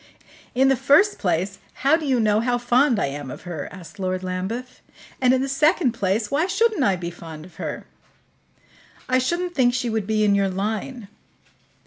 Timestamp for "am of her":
3.05-3.69